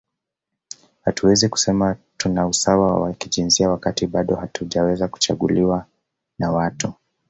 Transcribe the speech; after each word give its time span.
Hatuwezi 1.05 1.49
kusema 1.49 1.95
tuna 2.17 2.47
usawa 2.47 3.01
wa 3.01 3.13
kijinsia 3.13 3.69
wakati 3.69 4.07
bado 4.07 4.35
hatujaweza 4.35 5.07
kuchaguliwa 5.07 5.85
na 6.39 6.51
watu 6.51 6.93